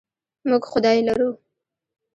[0.47, 1.29] موږ خدای لرو.